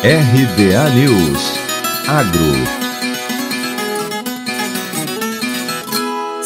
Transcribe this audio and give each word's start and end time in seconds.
RBA 0.00 0.90
News 0.94 1.58
Agro 2.06 2.88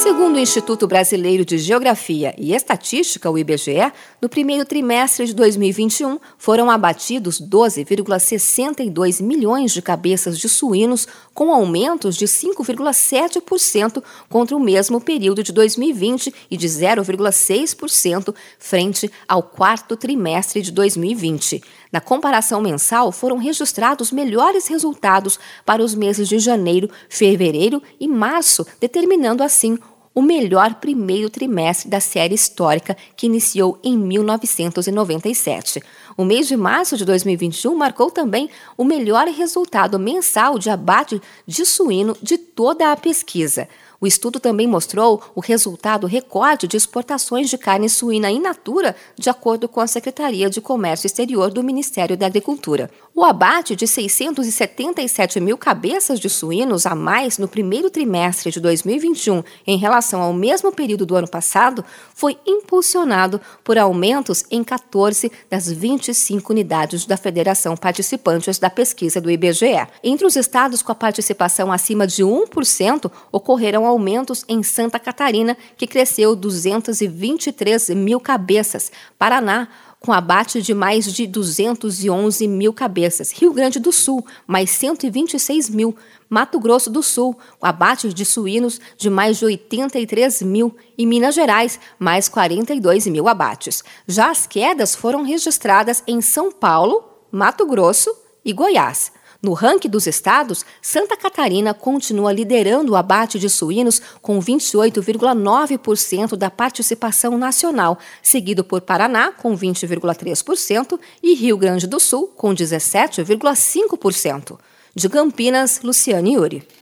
Segundo 0.03 0.37
o 0.37 0.39
Instituto 0.41 0.87
Brasileiro 0.87 1.45
de 1.45 1.59
Geografia 1.59 2.35
e 2.39 2.55
Estatística, 2.55 3.31
o 3.31 3.37
IBGE, 3.37 3.93
no 4.23 4.29
primeiro 4.29 4.65
trimestre 4.65 5.27
de 5.27 5.35
2021 5.35 6.19
foram 6.39 6.71
abatidos 6.71 7.41
12,62 7.41 9.23
milhões 9.23 9.73
de 9.73 9.83
cabeças 9.83 10.39
de 10.39 10.49
suínos, 10.49 11.07
com 11.35 11.53
aumentos 11.53 12.17
de 12.17 12.25
5,7% 12.25 14.03
contra 14.31 14.57
o 14.57 14.61
mesmo 14.61 14.99
período 14.99 15.43
de 15.43 15.53
2020 15.53 16.35
e 16.51 16.57
de 16.57 16.67
0,6% 16.67 18.35
frente 18.59 19.11
ao 19.29 19.43
quarto 19.43 19.97
trimestre 19.97 20.63
de 20.63 20.73
2020. 20.73 21.63
Na 21.93 22.01
comparação 22.01 22.63
mensal, 22.63 23.13
foram 23.13 23.37
registrados 23.37 24.11
melhores 24.11 24.67
resultados 24.67 25.39
para 25.65 25.85
os 25.85 25.95
meses 25.95 26.27
de 26.27 26.39
janeiro, 26.39 26.89
fevereiro 27.07 27.83
e 28.01 28.09
março, 28.09 28.67
determinando 28.81 29.43
assim 29.43 29.79
o 30.15 30.21
melhor 30.21 30.75
primeiro 30.75 31.31
trimestre 31.31 31.89
da 31.89 32.01
série 32.01 32.35
histórica 32.35 32.97
que 33.17 33.27
iniciou 33.27 33.79
em 33.83 33.97
1997. 33.97 35.83
O 36.17 36.25
mês 36.25 36.47
de 36.47 36.57
março 36.57 36.97
de 36.97 37.05
2021 37.05 37.75
marcou 37.75 38.11
também 38.11 38.51
o 38.77 38.85
melhor 38.85 39.27
resultado 39.29 39.99
mensal 39.99 40.59
de 40.59 40.69
abate 40.71 41.21
de 41.47 41.65
suíno 41.65 42.17
de 42.23 42.37
toda 42.37 42.93
a 42.93 42.97
pesquisa. 42.97 43.69
O 44.03 44.07
estudo 44.07 44.41
também 44.41 44.67
mostrou 44.67 45.23
o 45.33 45.41
resultado 45.41 46.09
recorde 46.09 46.67
de 46.67 46.77
exportações 46.77 47.49
de 47.49 47.57
carne 47.57 47.89
suína 47.89 48.33
in 48.33 48.41
natura, 48.41 48.97
de 49.17 49.31
acordo 49.31 49.69
com 49.69 49.81
a 49.81 49.87
Secretaria 49.87 50.51
de 50.51 50.61
Comércio 50.61 51.07
Exterior 51.07 51.53
do 51.53 51.63
Ministério 51.63 52.17
da 52.17 52.27
Agricultura. 52.27 52.91
O 53.15 53.23
abate 53.25 53.77
de 53.77 53.87
677 53.87 55.39
mil 55.39 55.57
cabeças 55.57 56.19
de 56.19 56.29
suínos 56.29 56.85
a 56.85 56.97
mais 56.97 57.39
no 57.39 57.47
primeiro 57.47 57.91
trimestre 57.91 58.51
de 58.51 58.59
2021 58.59 59.45
em 59.67 59.77
relação 59.77 60.21
ao 60.21 60.33
mesmo 60.33 60.73
período 60.73 61.07
do 61.07 61.15
ano 61.15 61.29
passado 61.29 61.85
foi 62.13 62.37
impulsionado 62.45 63.41
por 63.63 63.79
aumentos 63.79 64.43
em 64.51 64.65
14 64.65 65.31
das 65.49 65.71
25 65.71 66.53
unidades 66.53 67.07
da 67.07 67.17
Federação 67.17 67.77
participantes 67.77 68.59
da 68.59 68.69
pesquisa 68.69 69.21
do 69.21 69.31
IBGE. 69.31 69.87
Entre 70.03 70.27
os 70.27 70.35
estados 70.35 70.83
com 70.83 70.91
a 70.91 70.97
participação 70.97 71.71
acima 71.71 72.05
de 72.05 72.25
1%, 72.25 73.13
ocorreram 73.31 73.92
aumentos 73.93 74.45
em 74.49 74.63
Santa 74.63 74.99
Catarina, 74.99 75.57
que 75.77 75.87
cresceu 75.87 76.35
223 76.35 77.91
mil 77.91 78.19
cabeças, 78.19 78.91
Paraná, 79.19 79.69
com 80.03 80.13
abate 80.13 80.61
de 80.61 80.75
mais 80.75 81.13
de 81.13 81.29
211 81.29 82.49
mil 82.49 82.73
cabeças. 82.73 83.31
Rio 83.31 83.53
Grande 83.53 83.79
do 83.79 83.93
Sul, 83.93 84.27
mais 84.47 84.69
126 84.71 85.71
mil. 85.71 85.97
Mato 86.29 86.59
Grosso 86.59 86.91
do 86.91 87.03
Sul, 87.03 87.39
com 87.61 87.67
abate 87.67 88.13
de 88.13 88.25
suínos 88.25 88.81
de 88.97 89.09
mais 89.09 89.39
de 89.39 89.45
83 89.45 90.43
mil. 90.43 90.75
E 90.99 91.07
Minas 91.07 91.37
Gerais, 91.37 91.79
mais 92.01 92.29
42 92.29 93.07
mil 93.07 93.29
abates. 93.29 93.85
Já 94.09 94.31
as 94.31 94.45
quedas 94.47 94.97
foram 94.97 95.23
registradas 95.23 96.03
em 96.07 96.21
São 96.21 96.51
Paulo, 96.51 97.05
Mato 97.31 97.65
Grosso 97.65 98.13
e 98.45 98.53
Goiás. 98.53 99.13
No 99.43 99.55
ranking 99.55 99.89
dos 99.89 100.07
estados, 100.07 100.65
Santa 100.81 101.17
Catarina 101.17 101.75
continua 101.75 102.33
liderando 102.33 102.93
o 102.93 102.97
abate 102.97 103.41
de 103.41 103.49
suínos 103.49 104.01
com 104.21 104.39
28,9% 104.39 106.37
da 106.37 106.49
participação 106.49 107.37
nacional, 107.37 107.99
seguido 108.23 108.63
por 108.63 108.83
Paraná 108.83 109.33
com 109.33 109.59
20,3% 109.59 110.97
e 111.21 111.35
Rio 111.35 111.57
Grande 111.57 111.89
do 111.89 111.99
Sul 111.99 112.29
com 112.29 112.55
17,5%. 112.55 114.57
De 114.95 115.09
Campinas, 115.09 115.81
Luciane 115.83 116.35
Yuri. 116.35 116.69